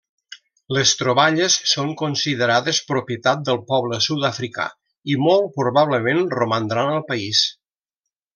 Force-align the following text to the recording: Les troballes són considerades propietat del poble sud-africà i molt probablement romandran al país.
Les 0.75 0.93
troballes 1.01 1.57
són 1.71 1.91
considerades 1.99 2.79
propietat 2.93 3.43
del 3.51 3.59
poble 3.67 3.99
sud-africà 4.07 4.65
i 5.13 5.19
molt 5.29 5.53
probablement 5.61 6.25
romandran 6.39 6.91
al 6.97 7.07
país. 7.13 7.45